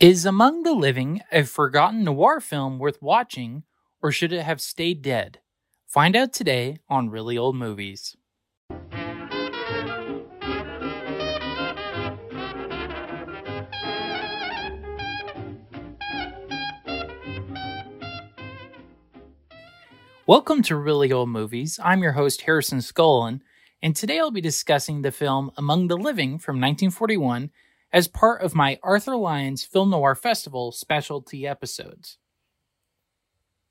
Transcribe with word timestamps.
Is 0.00 0.24
Among 0.24 0.62
the 0.62 0.74
Living 0.74 1.22
a 1.32 1.42
forgotten 1.42 2.04
noir 2.04 2.38
film 2.38 2.78
worth 2.78 3.02
watching, 3.02 3.64
or 4.00 4.12
should 4.12 4.32
it 4.32 4.44
have 4.44 4.60
stayed 4.60 5.02
dead? 5.02 5.40
Find 5.88 6.14
out 6.14 6.32
today 6.32 6.78
on 6.88 7.10
Reely 7.10 7.36
Old 7.36 7.56
Movies. 7.56 8.16
Welcome 20.28 20.62
to 20.62 20.76
Reely 20.76 21.10
Old 21.10 21.30
Movies. 21.30 21.80
I'm 21.82 22.04
your 22.04 22.12
host, 22.12 22.42
Harrison 22.42 22.78
Scullin, 22.78 23.40
and 23.82 23.96
today 23.96 24.20
I'll 24.20 24.30
be 24.30 24.40
discussing 24.40 25.02
the 25.02 25.10
film 25.10 25.50
Among 25.56 25.88
the 25.88 25.96
Living 25.96 26.38
from 26.38 26.60
1941 26.60 27.50
as 27.92 28.08
part 28.08 28.42
of 28.42 28.54
my 28.54 28.78
Arthur 28.82 29.16
Lyons 29.16 29.64
Film 29.64 29.90
Noir 29.90 30.14
Festival 30.14 30.72
specialty 30.72 31.46
episodes. 31.46 32.18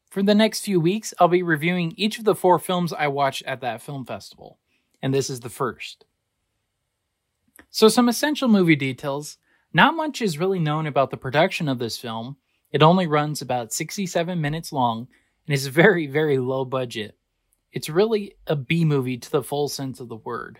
For 0.09 0.23
the 0.23 0.35
next 0.35 0.61
few 0.61 0.79
weeks, 0.79 1.13
I'll 1.19 1.27
be 1.27 1.43
reviewing 1.43 1.93
each 1.97 2.17
of 2.17 2.25
the 2.25 2.35
four 2.35 2.59
films 2.59 2.93
I 2.93 3.07
watched 3.07 3.43
at 3.43 3.61
that 3.61 3.81
film 3.81 4.05
festival, 4.05 4.57
and 5.01 5.13
this 5.13 5.29
is 5.29 5.41
the 5.41 5.49
first. 5.49 6.05
So, 7.69 7.89
some 7.89 8.09
essential 8.09 8.47
movie 8.47 8.75
details. 8.75 9.37
Not 9.73 9.95
much 9.95 10.21
is 10.21 10.39
really 10.39 10.59
known 10.59 10.87
about 10.87 11.11
the 11.11 11.17
production 11.17 11.67
of 11.67 11.77
this 11.77 11.97
film. 11.97 12.37
It 12.71 12.81
only 12.81 13.05
runs 13.05 13.41
about 13.41 13.73
67 13.73 14.39
minutes 14.39 14.71
long 14.71 15.07
and 15.45 15.53
is 15.53 15.67
very, 15.67 16.07
very 16.07 16.37
low 16.37 16.65
budget. 16.65 17.17
It's 17.71 17.89
really 17.89 18.35
a 18.47 18.55
B 18.55 18.85
movie 18.85 19.17
to 19.17 19.29
the 19.29 19.43
full 19.43 19.67
sense 19.67 19.99
of 19.99 20.07
the 20.07 20.15
word. 20.15 20.59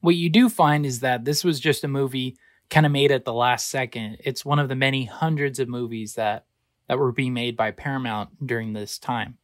What 0.00 0.16
you 0.16 0.30
do 0.30 0.48
find 0.48 0.86
is 0.86 1.00
that 1.00 1.24
this 1.24 1.44
was 1.44 1.60
just 1.60 1.84
a 1.84 1.88
movie 1.88 2.36
kind 2.70 2.86
of 2.86 2.92
made 2.92 3.10
at 3.10 3.24
the 3.24 3.34
last 3.34 3.68
second. 3.68 4.18
It's 4.20 4.44
one 4.44 4.58
of 4.58 4.68
the 4.68 4.76
many 4.76 5.04
hundreds 5.04 5.58
of 5.58 5.68
movies 5.68 6.14
that 6.14 6.46
that 6.88 6.98
were 6.98 7.12
being 7.12 7.34
made 7.34 7.56
by 7.56 7.70
Paramount 7.70 8.44
during 8.44 8.72
this 8.72 8.98
time. 8.98 9.38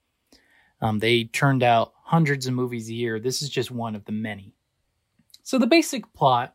Um, 0.81 0.99
they 0.99 1.25
turned 1.25 1.62
out 1.62 1.93
hundreds 2.03 2.47
of 2.47 2.55
movies 2.55 2.89
a 2.89 2.95
year. 2.95 3.21
This 3.21 3.41
is 3.41 3.49
just 3.49 3.71
one 3.71 3.95
of 3.95 4.05
the 4.05 4.12
many. 4.12 4.55
So 5.43 5.59
the 5.59 5.67
basic 5.67 6.12
plot: 6.12 6.55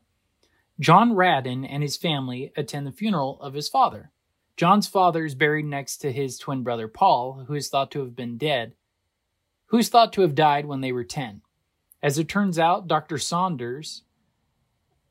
John 0.79 1.11
Raden 1.11 1.65
and 1.69 1.83
his 1.83 1.95
family 1.95 2.51
attend 2.57 2.87
the 2.87 2.91
funeral 2.91 3.39
of 3.41 3.53
his 3.53 3.69
father. 3.69 4.11
John's 4.57 4.87
father 4.87 5.25
is 5.25 5.35
buried 5.35 5.65
next 5.65 5.97
to 5.97 6.11
his 6.11 6.37
twin 6.37 6.63
brother 6.63 6.87
Paul, 6.87 7.45
who 7.47 7.53
is 7.53 7.69
thought 7.69 7.91
to 7.91 7.99
have 8.01 8.15
been 8.15 8.37
dead, 8.37 8.75
who's 9.67 9.89
thought 9.89 10.13
to 10.13 10.21
have 10.21 10.35
died 10.35 10.65
when 10.65 10.81
they 10.81 10.91
were 10.91 11.03
10. 11.03 11.41
As 12.03 12.17
it 12.17 12.27
turns 12.27 12.57
out, 12.57 12.87
Dr. 12.87 13.17
Saunders 13.17 14.03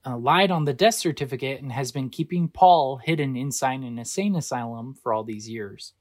uh, 0.04 0.16
lied 0.16 0.50
on 0.50 0.64
the 0.64 0.72
death 0.72 0.94
certificate 0.94 1.62
and 1.62 1.70
has 1.72 1.92
been 1.92 2.10
keeping 2.10 2.48
Paul 2.48 2.96
hidden 2.96 3.36
inside 3.36 3.80
an 3.80 3.98
insane 3.98 4.34
asylum 4.34 4.94
for 4.94 5.12
all 5.12 5.22
these 5.22 5.48
years. 5.48 5.92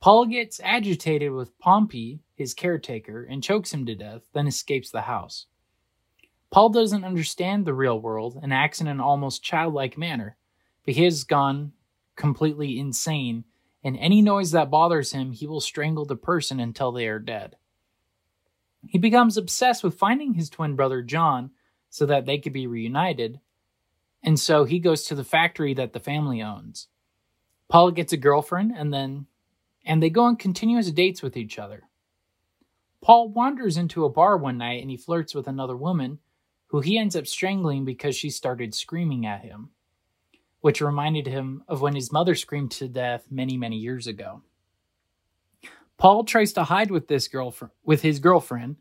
Paul 0.00 0.26
gets 0.26 0.60
agitated 0.62 1.32
with 1.32 1.58
Pompey, 1.58 2.20
his 2.34 2.54
caretaker, 2.54 3.24
and 3.24 3.42
chokes 3.42 3.72
him 3.72 3.86
to 3.86 3.94
death, 3.94 4.22
then 4.32 4.46
escapes 4.46 4.90
the 4.90 5.02
house. 5.02 5.46
Paul 6.50 6.68
doesn't 6.68 7.04
understand 7.04 7.64
the 7.64 7.74
real 7.74 7.98
world 7.98 8.38
and 8.42 8.52
acts 8.52 8.80
in 8.80 8.86
an 8.86 9.00
almost 9.00 9.42
childlike 9.42 9.98
manner, 9.98 10.36
but 10.84 10.94
he 10.94 11.04
has 11.04 11.24
gone 11.24 11.72
completely 12.16 12.78
insane, 12.78 13.44
and 13.82 13.96
any 13.98 14.22
noise 14.22 14.52
that 14.52 14.70
bothers 14.70 15.12
him, 15.12 15.32
he 15.32 15.46
will 15.46 15.60
strangle 15.60 16.04
the 16.04 16.16
person 16.16 16.60
until 16.60 16.92
they 16.92 17.08
are 17.08 17.18
dead. 17.18 17.56
He 18.94 18.98
becomes 19.00 19.36
obsessed 19.36 19.82
with 19.82 19.98
finding 19.98 20.34
his 20.34 20.48
twin 20.48 20.76
brother 20.76 21.02
John 21.02 21.50
so 21.90 22.06
that 22.06 22.26
they 22.26 22.38
could 22.38 22.52
be 22.52 22.68
reunited, 22.68 23.40
and 24.22 24.38
so 24.38 24.62
he 24.62 24.78
goes 24.78 25.02
to 25.02 25.16
the 25.16 25.24
factory 25.24 25.74
that 25.74 25.92
the 25.92 25.98
family 25.98 26.40
owns. 26.40 26.86
Paul 27.68 27.90
gets 27.90 28.12
a 28.12 28.16
girlfriend 28.16 28.72
and 28.76 28.94
then 28.94 29.26
and 29.84 30.00
they 30.00 30.10
go 30.10 30.22
on 30.22 30.36
continuous 30.36 30.92
dates 30.92 31.22
with 31.22 31.36
each 31.36 31.58
other. 31.58 31.88
Paul 33.02 33.30
wanders 33.30 33.76
into 33.76 34.04
a 34.04 34.08
bar 34.08 34.36
one 34.36 34.58
night 34.58 34.80
and 34.80 34.92
he 34.92 34.96
flirts 34.96 35.34
with 35.34 35.48
another 35.48 35.76
woman 35.76 36.20
who 36.68 36.80
he 36.80 36.96
ends 36.96 37.16
up 37.16 37.26
strangling 37.26 37.84
because 37.84 38.14
she 38.14 38.30
started 38.30 38.76
screaming 38.76 39.26
at 39.26 39.42
him, 39.42 39.70
which 40.60 40.80
reminded 40.80 41.26
him 41.26 41.64
of 41.66 41.80
when 41.80 41.96
his 41.96 42.12
mother 42.12 42.36
screamed 42.36 42.70
to 42.70 42.86
death 42.86 43.24
many, 43.28 43.56
many 43.56 43.76
years 43.76 44.06
ago. 44.06 44.42
Paul 45.98 46.24
tries 46.24 46.52
to 46.54 46.64
hide 46.64 46.90
with 46.90 47.08
this 47.08 47.28
girlfriend 47.28 47.72
with 47.84 48.02
his 48.02 48.18
girlfriend, 48.18 48.76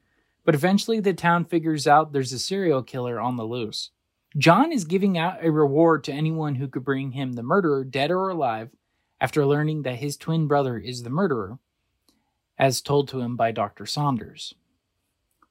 but 0.46 0.56
eventually 0.56 1.00
the 1.00 1.14
town 1.14 1.46
figures 1.46 1.88
out 1.88 2.12
there's 2.12 2.34
a 2.34 2.40
serial 2.40 2.84
killer 2.84 3.20
on 3.20 3.38
the 3.38 3.44
loose. 3.44 3.92
John 4.38 4.72
is 4.72 4.86
giving 4.86 5.18
out 5.18 5.44
a 5.44 5.52
reward 5.52 6.04
to 6.06 6.12
anyone 6.12 6.56
who 6.56 6.68
could 6.68 6.84
bring 6.84 7.12
him 7.12 7.34
the 7.34 7.44
murderer, 7.44 7.84
dead 7.84 8.10
or 8.10 8.30
alive, 8.30 8.70
after 9.22 9.46
learning 9.46 9.84
that 9.84 10.00
his 10.00 10.18
twin 10.18 10.48
brother 10.48 10.78
is 10.78 11.04
the 11.04 11.10
murderer, 11.10 11.60
as 12.58 12.82
told 12.82 13.08
to 13.10 13.22
him 13.22 13.36
by 13.36 13.52
Dr. 13.52 13.86
Saunders. 13.86 14.56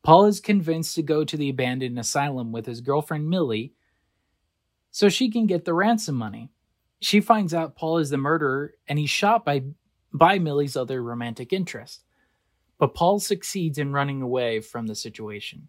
Paul 0.03 0.27
is 0.27 0.41
convinced 0.41 0.97
to 0.97 1.03
go 1.03 1.25
to 1.25 1.37
the 1.37 1.49
abandoned 1.49 1.99
asylum 1.99 2.51
with 2.51 2.67
his 2.67 2.81
girlfriend 2.81 3.31
Millie 3.31 3.73
so 4.91 5.09
she 5.09 5.31
can 5.31 5.47
get 5.47 5.65
the 5.65 5.75
ransom 5.75 6.17
money. 6.17 6.51
She 7.01 7.21
finds 7.21 7.55
out 7.55 7.77
Paul 7.77 7.99
is 7.99 8.11
the 8.11 8.17
murderer 8.17 8.75
and 8.89 8.99
he's 8.99 9.11
shot 9.11 9.45
by 9.45 9.63
by 10.13 10.39
Millie's 10.39 10.77
other 10.77 11.03
romantic 11.03 11.53
interest. 11.53 12.05
But 12.79 12.95
Paul 12.95 13.21
succeeds 13.21 13.79
in 13.79 13.93
running 13.93 14.23
away 14.23 14.61
from 14.61 14.87
the 14.87 14.95
situation. 14.95 15.69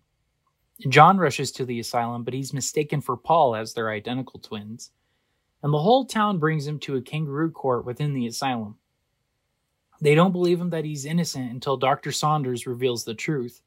John 0.89 1.17
rushes 1.17 1.51
to 1.53 1.65
the 1.65 1.79
asylum, 1.79 2.23
but 2.23 2.33
he's 2.33 2.53
mistaken 2.53 3.01
for 3.01 3.15
Paul 3.15 3.55
as 3.55 3.73
their 3.73 3.91
identical 3.91 4.39
twins, 4.39 4.91
and 5.61 5.73
the 5.73 5.79
whole 5.79 6.05
town 6.05 6.39
brings 6.39 6.67
him 6.67 6.79
to 6.79 6.95
a 6.95 7.01
kangaroo 7.01 7.51
court 7.51 7.85
within 7.85 8.13
the 8.13 8.27
asylum. 8.27 8.75
They 10.01 10.15
don't 10.15 10.33
believe 10.33 10.59
him 10.59 10.71
that 10.71 10.83
he's 10.83 11.05
innocent 11.05 11.51
until 11.51 11.77
Dr. 11.77 12.11
Saunders 12.11 12.67
reveals 12.67 13.05
the 13.05 13.13
truth, 13.13 13.61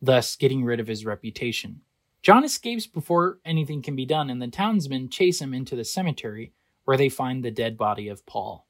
thus 0.00 0.36
getting 0.36 0.64
rid 0.64 0.78
of 0.78 0.86
his 0.86 1.04
reputation. 1.04 1.80
John 2.22 2.44
escapes 2.44 2.86
before 2.86 3.40
anything 3.44 3.82
can 3.82 3.96
be 3.96 4.06
done, 4.06 4.30
and 4.30 4.40
the 4.40 4.46
townsmen 4.46 5.08
chase 5.08 5.40
him 5.40 5.52
into 5.52 5.74
the 5.74 5.84
cemetery 5.84 6.52
where 6.84 6.96
they 6.96 7.08
find 7.08 7.44
the 7.44 7.50
dead 7.50 7.76
body 7.76 8.08
of 8.08 8.24
Paul. 8.26 8.66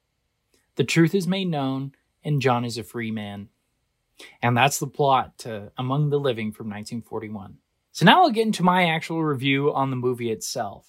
The 0.75 0.83
truth 0.83 1.13
is 1.13 1.27
made 1.27 1.49
known, 1.49 1.93
and 2.23 2.41
John 2.41 2.65
is 2.65 2.77
a 2.77 2.83
free 2.83 3.11
man. 3.11 3.49
And 4.41 4.55
that's 4.55 4.79
the 4.79 4.87
plot 4.87 5.37
to 5.39 5.71
Among 5.77 6.09
the 6.09 6.19
Living 6.19 6.51
from 6.51 6.67
1941. 6.67 7.57
So 7.91 8.05
now 8.05 8.23
I'll 8.23 8.31
get 8.31 8.47
into 8.47 8.63
my 8.63 8.89
actual 8.89 9.23
review 9.23 9.73
on 9.73 9.89
the 9.89 9.95
movie 9.95 10.31
itself. 10.31 10.87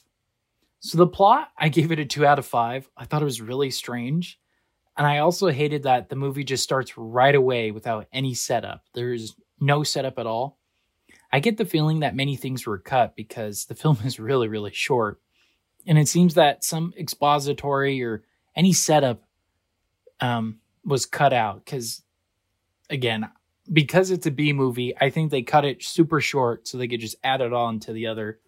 So 0.81 0.99
the 0.99 1.07
plot, 1.07 1.49
I 1.59 1.69
gave 1.69 1.93
it 1.93 1.99
a 1.99 2.05
2 2.05 2.27
out 2.27 2.39
of 2.39 2.47
5. 2.47 2.89
I 2.97 3.05
thought 3.05 3.23
it 3.23 3.27
was 3.27 3.41
really 3.41 3.71
strange. 3.71 4.39
And 4.97 5.07
I 5.07 5.19
also 5.19 5.49
hated 5.49 5.83
that 5.83 6.09
the 6.09 6.17
movie 6.17 6.45
just 6.45 6.63
starts 6.63 6.97
right 6.97 7.35
away 7.35 7.71
without 7.73 8.07
any 8.13 8.35
setup. 8.35 8.85
There's 8.95 9.35
no 9.61 9.83
setup 9.83 10.19
at 10.19 10.27
all. 10.27 10.59
I 11.33 11.41
get 11.41 11.57
the 11.57 11.65
feeling 11.65 12.01
that 12.01 12.15
many 12.15 12.37
things 12.37 12.67
were 12.67 12.79
cut 12.79 13.17
because 13.17 13.65
the 13.65 13.75
film 13.83 13.99
is 14.05 14.21
really, 14.21 14.49
really 14.49 14.73
short. 14.73 15.21
And 15.87 15.99
it 15.99 16.09
seems 16.09 16.35
that 16.35 16.65
some 16.65 16.95
expository 16.99 18.03
or 18.03 18.23
any 18.57 18.73
setup 18.73 19.24
um, 20.21 20.61
was 20.85 21.07
cut 21.07 21.33
out 21.33 21.65
because, 21.65 22.03
again, 22.91 23.29
because 23.73 24.11
it's 24.11 24.27
a 24.27 24.31
B 24.31 24.53
movie, 24.53 24.95
I 25.01 25.11
think 25.11 25.31
they 25.31 25.43
cut 25.43 25.65
it 25.65 25.83
super 25.83 26.21
short 26.21 26.69
so 26.69 26.79
they 26.79 26.89
could 26.89 27.01
just 27.01 27.17
add 27.25 27.41
it 27.41 27.53
on 27.53 27.81
to 27.81 27.93
the 27.93 28.07
other 28.07 28.41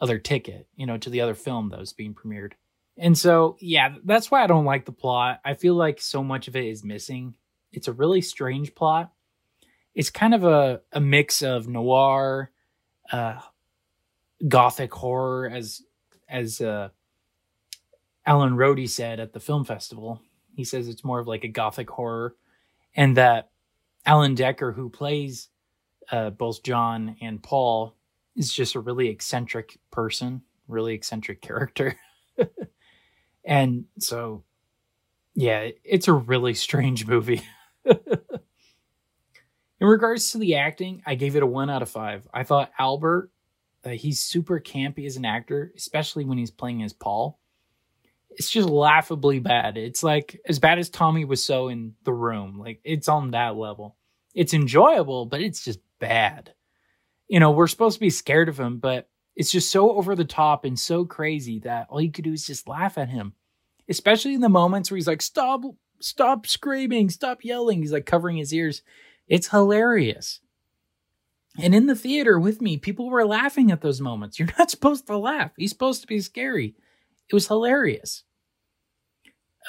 other 0.00 0.18
ticket, 0.18 0.66
you 0.76 0.86
know, 0.86 0.98
to 0.98 1.08
the 1.08 1.20
other 1.20 1.34
film 1.34 1.70
that 1.70 1.78
was 1.78 1.92
being 1.92 2.14
premiered. 2.14 2.52
And 2.96 3.16
so, 3.16 3.56
yeah, 3.60 3.94
that's 4.04 4.30
why 4.30 4.42
I 4.42 4.46
don't 4.46 4.64
like 4.64 4.84
the 4.84 4.92
plot. 4.92 5.40
I 5.44 5.54
feel 5.54 5.74
like 5.74 6.00
so 6.00 6.22
much 6.22 6.48
of 6.48 6.56
it 6.56 6.64
is 6.64 6.84
missing. 6.84 7.36
It's 7.72 7.88
a 7.88 7.92
really 7.92 8.20
strange 8.20 8.74
plot. 8.74 9.12
It's 9.94 10.10
kind 10.10 10.34
of 10.34 10.44
a, 10.44 10.80
a 10.92 11.00
mix 11.00 11.42
of 11.42 11.68
noir, 11.68 12.50
uh, 13.10 13.40
gothic 14.46 14.92
horror, 14.92 15.48
as 15.48 15.82
as 16.28 16.60
uh, 16.60 16.88
Alan 18.26 18.56
Rode 18.56 18.88
said 18.88 19.20
at 19.20 19.32
the 19.32 19.40
film 19.40 19.64
festival. 19.64 20.20
He 20.54 20.64
says 20.64 20.88
it's 20.88 21.04
more 21.04 21.20
of 21.20 21.26
like 21.26 21.44
a 21.44 21.48
gothic 21.48 21.90
horror, 21.90 22.34
and 22.94 23.16
that 23.16 23.50
Alan 24.06 24.36
Dekker, 24.36 24.74
who 24.74 24.88
plays 24.88 25.48
uh, 26.10 26.30
both 26.30 26.62
John 26.62 27.16
and 27.20 27.42
Paul, 27.42 27.94
is 28.36 28.52
just 28.52 28.74
a 28.74 28.80
really 28.80 29.08
eccentric 29.08 29.78
person, 29.90 30.42
really 30.68 30.94
eccentric 30.94 31.40
character. 31.40 31.98
and 33.44 33.84
so, 33.98 34.44
yeah, 35.34 35.70
it's 35.84 36.08
a 36.08 36.12
really 36.12 36.54
strange 36.54 37.06
movie. 37.06 37.42
In 37.84 39.88
regards 39.88 40.30
to 40.30 40.38
the 40.38 40.56
acting, 40.56 41.02
I 41.04 41.14
gave 41.14 41.36
it 41.36 41.42
a 41.42 41.46
one 41.46 41.70
out 41.70 41.82
of 41.82 41.90
five. 41.90 42.26
I 42.32 42.44
thought 42.44 42.72
Albert, 42.78 43.30
uh, 43.84 43.90
he's 43.90 44.20
super 44.20 44.60
campy 44.60 45.06
as 45.06 45.16
an 45.16 45.24
actor, 45.24 45.72
especially 45.76 46.24
when 46.24 46.38
he's 46.38 46.50
playing 46.50 46.82
as 46.82 46.92
Paul 46.92 47.38
it's 48.36 48.50
just 48.50 48.68
laughably 48.68 49.38
bad. 49.38 49.76
It's 49.76 50.02
like 50.02 50.40
as 50.46 50.58
bad 50.58 50.78
as 50.78 50.90
Tommy 50.90 51.24
Wiseau 51.24 51.70
in 51.70 51.94
The 52.04 52.12
Room. 52.12 52.58
Like 52.58 52.80
it's 52.84 53.08
on 53.08 53.32
that 53.32 53.56
level. 53.56 53.96
It's 54.34 54.54
enjoyable, 54.54 55.26
but 55.26 55.40
it's 55.40 55.64
just 55.64 55.80
bad. 56.00 56.52
You 57.28 57.40
know, 57.40 57.52
we're 57.52 57.68
supposed 57.68 57.94
to 57.94 58.00
be 58.00 58.10
scared 58.10 58.48
of 58.48 58.58
him, 58.58 58.78
but 58.78 59.08
it's 59.36 59.50
just 59.50 59.70
so 59.70 59.92
over 59.92 60.14
the 60.14 60.24
top 60.24 60.64
and 60.64 60.78
so 60.78 61.04
crazy 61.04 61.60
that 61.60 61.86
all 61.88 62.00
you 62.00 62.10
could 62.10 62.24
do 62.24 62.32
is 62.32 62.46
just 62.46 62.68
laugh 62.68 62.98
at 62.98 63.08
him. 63.08 63.34
Especially 63.88 64.34
in 64.34 64.40
the 64.40 64.48
moments 64.48 64.90
where 64.90 64.96
he's 64.96 65.06
like, 65.06 65.22
stop, 65.22 65.62
stop 66.00 66.46
screaming, 66.46 67.10
stop 67.10 67.44
yelling. 67.44 67.80
He's 67.80 67.92
like 67.92 68.06
covering 68.06 68.36
his 68.36 68.52
ears. 68.52 68.82
It's 69.28 69.48
hilarious. 69.48 70.40
And 71.58 71.74
in 71.74 71.86
the 71.86 71.94
theater 71.94 72.38
with 72.38 72.60
me, 72.60 72.78
people 72.78 73.10
were 73.10 73.24
laughing 73.24 73.70
at 73.70 73.80
those 73.80 74.00
moments. 74.00 74.38
You're 74.38 74.48
not 74.58 74.70
supposed 74.72 75.06
to 75.06 75.16
laugh. 75.16 75.52
He's 75.56 75.70
supposed 75.70 76.00
to 76.00 76.06
be 76.06 76.20
scary. 76.20 76.74
It 77.28 77.34
was 77.34 77.48
hilarious. 77.48 78.24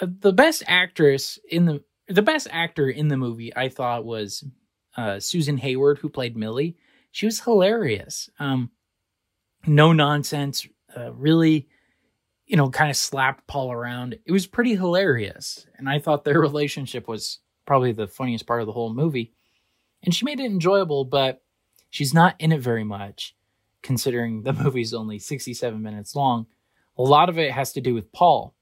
Uh, 0.01 0.07
the 0.19 0.33
best 0.33 0.63
actress 0.67 1.39
in 1.49 1.65
the 1.65 1.83
the 2.07 2.21
best 2.21 2.47
actor 2.51 2.89
in 2.89 3.07
the 3.07 3.17
movie 3.17 3.55
I 3.55 3.69
thought 3.69 4.05
was 4.05 4.43
uh, 4.95 5.19
Susan 5.19 5.57
Hayward, 5.57 5.97
who 5.97 6.09
played 6.09 6.37
Millie. 6.37 6.77
She 7.11 7.25
was 7.25 7.39
hilarious. 7.39 8.29
Um, 8.39 8.71
no 9.65 9.91
nonsense, 9.91 10.67
uh, 10.95 11.11
really, 11.13 11.67
you 12.45 12.57
know, 12.57 12.69
kind 12.69 12.91
of 12.91 12.97
slapped 12.97 13.47
Paul 13.47 13.71
around. 13.71 14.17
It 14.25 14.31
was 14.31 14.45
pretty 14.45 14.75
hilarious. 14.75 15.65
And 15.77 15.89
I 15.89 15.99
thought 15.99 16.23
their 16.23 16.39
relationship 16.41 17.07
was 17.07 17.39
probably 17.65 17.91
the 17.91 18.07
funniest 18.07 18.45
part 18.45 18.61
of 18.61 18.67
the 18.67 18.73
whole 18.73 18.93
movie. 18.93 19.33
And 20.03 20.13
she 20.13 20.25
made 20.25 20.39
it 20.39 20.45
enjoyable, 20.45 21.05
but 21.05 21.41
she's 21.89 22.13
not 22.13 22.35
in 22.37 22.51
it 22.51 22.61
very 22.61 22.83
much, 22.83 23.35
considering 23.81 24.43
the 24.43 24.53
movie's 24.63 24.93
only 24.93 25.17
67 25.17 25.81
minutes 25.81 26.15
long. 26.15 26.45
A 26.97 27.03
lot 27.03 27.29
of 27.29 27.37
it 27.37 27.51
has 27.51 27.73
to 27.73 27.81
do 27.81 27.93
with 27.93 28.11
Paul. 28.11 28.53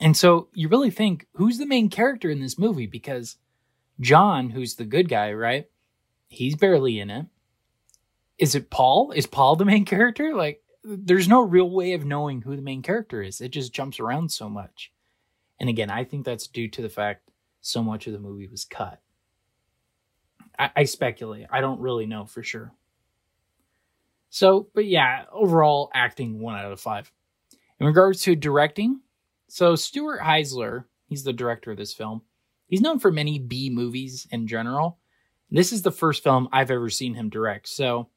And 0.00 0.16
so 0.16 0.48
you 0.54 0.68
really 0.68 0.90
think, 0.90 1.26
who's 1.34 1.58
the 1.58 1.66
main 1.66 1.90
character 1.90 2.30
in 2.30 2.40
this 2.40 2.58
movie? 2.58 2.86
Because 2.86 3.36
John, 4.00 4.50
who's 4.50 4.76
the 4.76 4.84
good 4.84 5.08
guy, 5.08 5.32
right? 5.32 5.66
He's 6.28 6.54
barely 6.54 7.00
in 7.00 7.10
it 7.10 7.26
is 8.38 8.54
it 8.54 8.70
Paul? 8.70 9.10
Is 9.12 9.26
Paul 9.26 9.56
the 9.56 9.64
main 9.64 9.84
character? 9.84 10.34
Like, 10.34 10.62
there's 10.84 11.28
no 11.28 11.42
real 11.42 11.68
way 11.68 11.92
of 11.92 12.04
knowing 12.04 12.42
who 12.42 12.56
the 12.56 12.62
main 12.62 12.82
character 12.82 13.20
is. 13.20 13.40
It 13.40 13.50
just 13.50 13.72
jumps 13.72 14.00
around 14.00 14.30
so 14.30 14.48
much. 14.48 14.92
And 15.60 15.68
again, 15.68 15.90
I 15.90 16.04
think 16.04 16.24
that's 16.24 16.46
due 16.46 16.68
to 16.68 16.82
the 16.82 16.88
fact 16.88 17.30
so 17.60 17.82
much 17.82 18.06
of 18.06 18.12
the 18.12 18.20
movie 18.20 18.46
was 18.46 18.64
cut. 18.64 19.00
I, 20.58 20.70
I 20.76 20.84
speculate. 20.84 21.46
I 21.50 21.60
don't 21.60 21.80
really 21.80 22.06
know 22.06 22.24
for 22.26 22.42
sure. 22.42 22.72
So, 24.30 24.68
but 24.74 24.86
yeah, 24.86 25.24
overall 25.32 25.90
acting 25.94 26.38
one 26.40 26.56
out 26.56 26.72
of 26.72 26.80
five. 26.80 27.10
In 27.80 27.86
regards 27.86 28.22
to 28.22 28.36
directing, 28.36 29.00
so 29.48 29.76
Stuart 29.76 30.20
Heisler, 30.20 30.84
he's 31.06 31.24
the 31.24 31.32
director 31.32 31.70
of 31.70 31.78
this 31.78 31.94
film. 31.94 32.22
He's 32.66 32.80
known 32.82 32.98
for 32.98 33.10
many 33.10 33.38
B 33.38 33.70
movies 33.70 34.26
in 34.30 34.46
general. 34.46 34.98
This 35.50 35.72
is 35.72 35.82
the 35.82 35.90
first 35.90 36.22
film 36.22 36.48
I've 36.52 36.70
ever 36.70 36.90
seen 36.90 37.14
him 37.14 37.30
direct. 37.30 37.68
So 37.68 38.10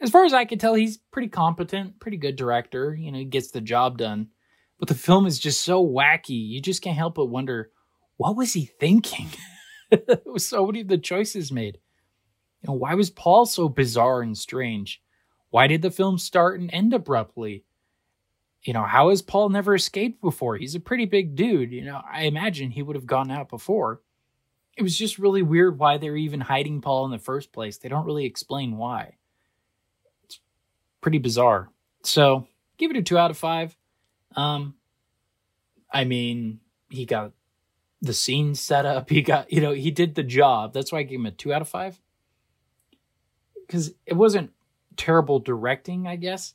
as 0.00 0.10
far 0.10 0.24
as 0.24 0.34
I 0.34 0.44
can 0.44 0.58
tell, 0.58 0.74
he's 0.74 0.98
pretty 1.10 1.28
competent, 1.28 1.98
pretty 2.00 2.18
good 2.18 2.36
director. 2.36 2.94
You 2.94 3.12
know, 3.12 3.18
he 3.18 3.24
gets 3.24 3.50
the 3.50 3.60
job 3.60 3.96
done. 3.98 4.28
But 4.78 4.88
the 4.88 4.94
film 4.94 5.26
is 5.26 5.38
just 5.38 5.62
so 5.62 5.86
wacky. 5.86 6.48
You 6.48 6.60
just 6.60 6.82
can't 6.82 6.96
help 6.96 7.14
but 7.14 7.26
wonder, 7.26 7.70
what 8.16 8.36
was 8.36 8.52
he 8.54 8.66
thinking? 8.66 9.28
so 10.36 10.66
many 10.66 10.80
of 10.80 10.88
the 10.88 10.98
choices 10.98 11.52
made. 11.52 11.78
You 12.62 12.68
know, 12.68 12.74
why 12.74 12.94
was 12.94 13.10
Paul 13.10 13.46
so 13.46 13.68
bizarre 13.68 14.22
and 14.22 14.36
strange? 14.36 15.02
Why 15.50 15.66
did 15.66 15.82
the 15.82 15.90
film 15.90 16.18
start 16.18 16.60
and 16.60 16.70
end 16.72 16.94
abruptly? 16.94 17.64
You 18.62 18.72
know, 18.72 18.84
how 18.84 19.10
has 19.10 19.22
Paul 19.22 19.48
never 19.48 19.74
escaped 19.74 20.20
before? 20.20 20.56
He's 20.56 20.74
a 20.74 20.80
pretty 20.80 21.06
big 21.06 21.34
dude. 21.34 21.72
You 21.72 21.84
know, 21.84 22.02
I 22.08 22.22
imagine 22.22 22.70
he 22.70 22.82
would 22.82 22.96
have 22.96 23.06
gone 23.06 23.30
out 23.30 23.48
before. 23.48 24.00
It 24.76 24.82
was 24.82 24.96
just 24.96 25.18
really 25.18 25.42
weird 25.42 25.78
why 25.78 25.98
they're 25.98 26.16
even 26.16 26.40
hiding 26.40 26.80
Paul 26.80 27.04
in 27.06 27.10
the 27.10 27.18
first 27.18 27.52
place. 27.52 27.78
They 27.78 27.88
don't 27.88 28.06
really 28.06 28.24
explain 28.24 28.76
why 28.76 29.14
It's 30.24 30.40
pretty 31.00 31.18
bizarre. 31.18 31.70
So 32.04 32.46
give 32.78 32.90
it 32.90 32.96
a 32.96 33.02
two 33.02 33.18
out 33.18 33.30
of 33.30 33.38
five. 33.38 33.76
Um, 34.36 34.74
I 35.92 36.04
mean, 36.04 36.60
he 36.90 37.04
got 37.04 37.32
the 38.00 38.14
scene 38.14 38.54
set 38.54 38.86
up. 38.86 39.10
He 39.10 39.22
got, 39.22 39.52
you 39.52 39.60
know, 39.60 39.72
he 39.72 39.90
did 39.90 40.14
the 40.14 40.22
job. 40.22 40.72
That's 40.72 40.92
why 40.92 41.00
I 41.00 41.02
gave 41.02 41.18
him 41.18 41.26
a 41.26 41.30
two 41.30 41.52
out 41.52 41.62
of 41.62 41.68
five. 41.68 42.00
Because 43.66 43.92
it 44.06 44.14
wasn't 44.14 44.52
terrible 44.96 45.38
directing, 45.38 46.06
I 46.06 46.16
guess. 46.16 46.54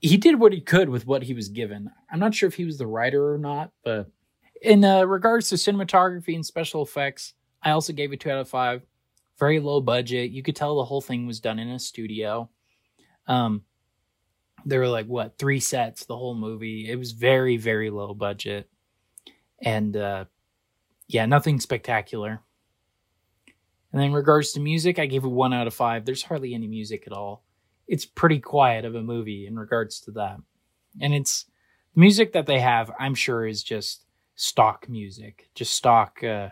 He 0.00 0.16
did 0.16 0.40
what 0.40 0.52
he 0.52 0.60
could 0.60 0.88
with 0.88 1.06
what 1.06 1.22
he 1.22 1.34
was 1.34 1.48
given. 1.48 1.90
I'm 2.10 2.20
not 2.20 2.34
sure 2.34 2.48
if 2.48 2.54
he 2.54 2.64
was 2.64 2.78
the 2.78 2.86
writer 2.86 3.34
or 3.34 3.38
not, 3.38 3.70
but 3.84 4.10
in 4.62 4.84
uh, 4.84 5.04
regards 5.04 5.48
to 5.50 5.56
cinematography 5.56 6.34
and 6.34 6.44
special 6.44 6.82
effects, 6.82 7.34
I 7.62 7.70
also 7.72 7.92
gave 7.92 8.12
it 8.12 8.20
two 8.20 8.30
out 8.30 8.38
of 8.38 8.48
five. 8.48 8.82
Very 9.38 9.60
low 9.60 9.80
budget. 9.80 10.30
You 10.30 10.42
could 10.42 10.56
tell 10.56 10.76
the 10.76 10.84
whole 10.84 11.00
thing 11.00 11.26
was 11.26 11.40
done 11.40 11.58
in 11.58 11.68
a 11.68 11.78
studio. 11.78 12.50
Um, 13.26 13.62
there 14.64 14.80
were 14.80 14.88
like 14.88 15.06
what 15.06 15.38
three 15.38 15.60
sets 15.60 16.04
the 16.04 16.16
whole 16.16 16.34
movie. 16.34 16.90
It 16.90 16.96
was 16.96 17.12
very 17.12 17.56
very 17.56 17.90
low 17.90 18.12
budget, 18.12 18.68
and 19.62 19.96
uh, 19.96 20.24
yeah, 21.08 21.26
nothing 21.26 21.60
spectacular. 21.60 22.40
And 23.92 24.00
then 24.00 24.08
in 24.08 24.14
regards 24.14 24.52
to 24.52 24.60
music, 24.60 24.98
I 24.98 25.06
gave 25.06 25.24
it 25.24 25.28
one 25.28 25.52
out 25.52 25.66
of 25.66 25.74
five. 25.74 26.04
There's 26.04 26.22
hardly 26.22 26.54
any 26.54 26.68
music 26.68 27.04
at 27.06 27.12
all. 27.12 27.44
It's 27.88 28.06
pretty 28.06 28.38
quiet 28.38 28.84
of 28.84 28.94
a 28.94 29.02
movie 29.02 29.46
in 29.46 29.58
regards 29.58 30.00
to 30.02 30.12
that, 30.12 30.38
and 31.00 31.12
it's 31.12 31.46
music 31.96 32.32
that 32.34 32.46
they 32.46 32.60
have. 32.60 32.92
I'm 33.00 33.16
sure 33.16 33.44
is 33.46 33.64
just 33.64 34.04
stock 34.36 34.88
music, 34.88 35.50
just 35.56 35.74
stock 35.74 36.22
uh, 36.22 36.50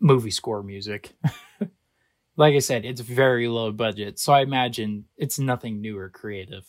movie 0.00 0.30
score 0.30 0.62
music. 0.62 1.14
like 2.36 2.54
I 2.54 2.58
said, 2.58 2.84
it's 2.84 3.00
very 3.00 3.48
low 3.48 3.72
budget, 3.72 4.18
so 4.18 4.34
I 4.34 4.42
imagine 4.42 5.06
it's 5.16 5.38
nothing 5.38 5.80
new 5.80 5.96
or 5.96 6.10
creative. 6.10 6.66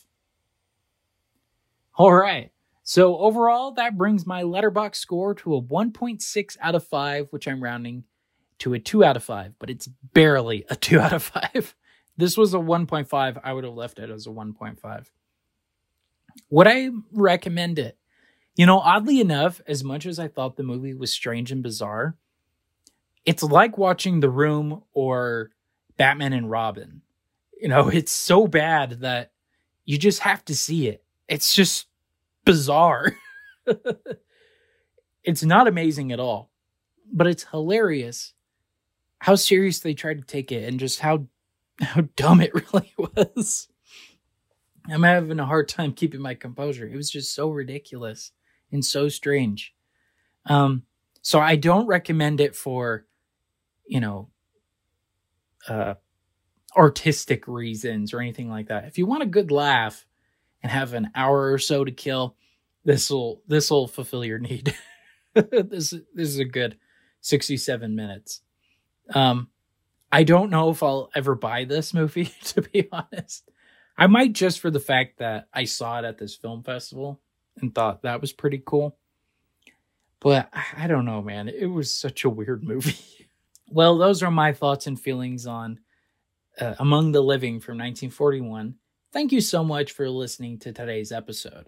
All 1.95 2.13
right. 2.13 2.49
So 2.83 3.17
overall, 3.17 3.71
that 3.73 3.97
brings 3.97 4.25
my 4.25 4.43
Letterboxd 4.43 4.95
score 4.95 5.33
to 5.35 5.55
a 5.55 5.61
1.6 5.61 6.57
out 6.59 6.75
of 6.75 6.85
5, 6.85 7.27
which 7.29 7.47
I'm 7.47 7.63
rounding 7.63 8.03
to 8.59 8.73
a 8.73 8.79
2 8.79 9.03
out 9.03 9.17
of 9.17 9.23
5, 9.23 9.53
but 9.59 9.69
it's 9.69 9.87
barely 9.87 10.65
a 10.69 10.75
2 10.75 10.99
out 10.99 11.13
of 11.13 11.23
5. 11.23 11.75
This 12.15 12.37
was 12.37 12.53
a 12.53 12.57
1.5. 12.57 13.41
I 13.43 13.53
would 13.53 13.63
have 13.63 13.73
left 13.73 13.97
it 13.97 14.11
as 14.11 14.27
a 14.27 14.29
1.5. 14.29 15.05
Would 16.51 16.67
I 16.67 16.89
recommend 17.11 17.79
it? 17.79 17.97
You 18.55 18.67
know, 18.67 18.77
oddly 18.79 19.19
enough, 19.19 19.61
as 19.65 19.83
much 19.83 20.05
as 20.05 20.19
I 20.19 20.27
thought 20.27 20.55
the 20.55 20.61
movie 20.61 20.93
was 20.93 21.11
strange 21.11 21.51
and 21.51 21.63
bizarre, 21.63 22.15
it's 23.25 23.41
like 23.41 23.77
watching 23.77 24.19
The 24.19 24.29
Room 24.29 24.83
or 24.93 25.51
Batman 25.97 26.33
and 26.33 26.51
Robin. 26.51 27.01
You 27.59 27.69
know, 27.69 27.87
it's 27.93 28.11
so 28.11 28.47
bad 28.47 29.01
that 29.01 29.31
you 29.85 29.97
just 29.97 30.19
have 30.19 30.45
to 30.45 30.55
see 30.55 30.87
it. 30.87 31.03
It's 31.27 31.53
just 31.53 31.87
bizarre. 32.45 33.15
it's 35.23 35.43
not 35.43 35.67
amazing 35.67 36.11
at 36.11 36.19
all, 36.19 36.51
but 37.11 37.27
it's 37.27 37.45
hilarious 37.45 38.33
how 39.23 39.35
serious 39.35 39.79
they 39.79 39.93
tried 39.93 40.19
to 40.19 40.25
take 40.25 40.51
it 40.51 40.67
and 40.67 40.79
just 40.79 40.99
how 40.99 41.27
how 41.79 42.01
dumb 42.15 42.41
it 42.41 42.53
really 42.73 42.93
was. 42.97 43.67
I'm 44.89 45.03
having 45.03 45.39
a 45.39 45.45
hard 45.45 45.69
time 45.69 45.93
keeping 45.93 46.21
my 46.21 46.35
composure. 46.35 46.87
It 46.87 46.95
was 46.95 47.09
just 47.09 47.33
so 47.33 47.49
ridiculous 47.49 48.31
and 48.71 48.83
so 48.83 49.09
strange. 49.09 49.73
Um, 50.45 50.83
so 51.21 51.39
I 51.39 51.55
don't 51.55 51.87
recommend 51.87 52.41
it 52.41 52.55
for 52.55 53.05
you 53.85 53.99
know, 53.99 54.29
uh, 55.67 55.95
artistic 56.75 57.47
reasons 57.47 58.13
or 58.13 58.19
anything 58.19 58.49
like 58.49 58.67
that. 58.67 58.85
If 58.85 58.97
you 58.97 59.05
want 59.05 59.23
a 59.23 59.27
good 59.27 59.51
laugh 59.51 60.05
and 60.61 60.71
have 60.71 60.93
an 60.93 61.11
hour 61.15 61.51
or 61.51 61.59
so 61.59 61.83
to 61.83 61.91
kill, 61.91 62.35
this 62.85 63.09
will 63.09 63.41
this 63.47 63.69
will 63.71 63.87
fulfill 63.87 64.25
your 64.25 64.39
need. 64.39 64.75
this 65.33 65.91
this 65.91 66.29
is 66.29 66.39
a 66.39 66.45
good 66.45 66.77
67 67.21 67.95
minutes. 67.95 68.42
Um 69.13 69.49
I 70.11 70.23
don't 70.23 70.51
know 70.51 70.69
if 70.69 70.83
I'll 70.83 71.09
ever 71.15 71.33
buy 71.35 71.65
this 71.65 71.93
movie 71.93 72.25
to 72.45 72.61
be 72.61 72.87
honest. 72.91 73.49
I 73.97 74.07
might 74.07 74.33
just 74.33 74.59
for 74.59 74.71
the 74.71 74.79
fact 74.79 75.19
that 75.19 75.47
I 75.53 75.65
saw 75.65 75.99
it 75.99 76.05
at 76.05 76.17
this 76.17 76.35
film 76.35 76.63
festival 76.63 77.19
and 77.61 77.73
thought 77.73 78.03
that 78.03 78.21
was 78.21 78.33
pretty 78.33 78.61
cool. 78.65 78.97
But 80.19 80.49
I 80.77 80.87
don't 80.87 81.05
know, 81.05 81.21
man. 81.21 81.49
It 81.49 81.65
was 81.65 81.91
such 81.91 82.23
a 82.23 82.29
weird 82.29 82.63
movie. 82.67 82.97
Well, 83.69 83.97
those 83.97 84.23
are 84.23 84.31
my 84.31 84.53
thoughts 84.53 84.87
and 84.87 84.99
feelings 84.99 85.45
on 85.45 85.79
uh, 86.59 86.75
Among 86.79 87.11
the 87.11 87.21
Living 87.21 87.59
from 87.59 87.73
1941. 87.77 88.75
Thank 89.11 89.31
you 89.31 89.41
so 89.41 89.63
much 89.63 89.91
for 89.91 90.09
listening 90.09 90.59
to 90.59 90.71
today's 90.71 91.11
episode. 91.11 91.67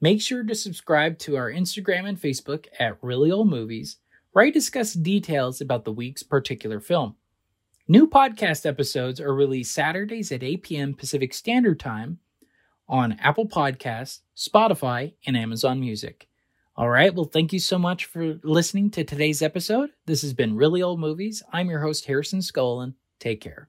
Make 0.00 0.20
sure 0.20 0.44
to 0.44 0.54
subscribe 0.54 1.18
to 1.20 1.36
our 1.36 1.50
Instagram 1.50 2.08
and 2.08 2.20
Facebook 2.20 2.66
at 2.78 2.98
Reely 3.02 3.32
Old 3.32 3.48
Movies, 3.48 3.96
where 4.32 4.44
I 4.44 4.50
discuss 4.50 4.92
details 4.92 5.60
about 5.60 5.84
the 5.84 5.92
week's 5.92 6.22
particular 6.22 6.80
film. 6.80 7.16
New 7.86 8.06
podcast 8.06 8.66
episodes 8.66 9.20
are 9.20 9.34
released 9.34 9.74
Saturdays 9.74 10.30
at 10.30 10.42
8 10.42 10.62
p.m. 10.62 10.94
Pacific 10.94 11.32
Standard 11.32 11.80
Time 11.80 12.18
on 12.88 13.12
Apple 13.20 13.48
Podcasts, 13.48 14.20
Spotify, 14.36 15.14
and 15.26 15.36
Amazon 15.36 15.80
Music. 15.80 16.28
All 16.76 16.88
right. 16.88 17.14
Well, 17.14 17.24
thank 17.24 17.52
you 17.52 17.58
so 17.58 17.78
much 17.78 18.04
for 18.04 18.38
listening 18.44 18.90
to 18.90 19.04
today's 19.04 19.42
episode. 19.42 19.90
This 20.06 20.22
has 20.22 20.32
been 20.32 20.54
Reely 20.54 20.82
Old 20.82 21.00
Movies. 21.00 21.42
I'm 21.52 21.68
your 21.68 21.80
host, 21.80 22.04
Harrison 22.04 22.40
Skolin. 22.40 22.94
Take 23.18 23.40
care. 23.40 23.68